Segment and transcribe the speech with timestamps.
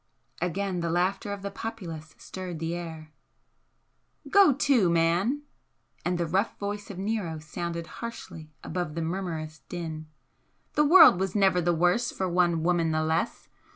[0.41, 3.11] Again the laughter of the populace stirred the air.
[4.31, 5.43] "Go to, man!"
[6.03, 10.07] and the rough voice of Nero sounded harshly above the murmurous din
[10.73, 13.47] "The world was never the worse for one woman the less!